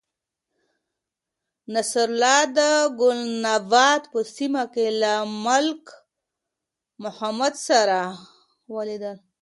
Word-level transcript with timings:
نصرالله 1.73 2.37
د 2.57 2.59
گلناباد 2.99 4.01
په 4.11 4.19
سیمه 4.35 4.63
کې 4.73 4.87
له 5.01 5.13
ملک 5.45 5.83
محمود 7.03 7.55
سره 7.67 7.99
ولیدل. 8.75 9.17